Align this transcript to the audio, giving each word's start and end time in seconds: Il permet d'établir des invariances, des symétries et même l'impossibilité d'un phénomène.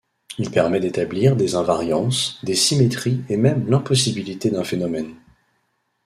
Il 0.39 0.49
permet 0.49 0.79
d'établir 0.79 1.35
des 1.35 1.53
invariances, 1.53 2.43
des 2.43 2.55
symétries 2.55 3.21
et 3.29 3.37
même 3.37 3.69
l'impossibilité 3.69 4.49
d'un 4.49 4.63
phénomène. 4.63 5.13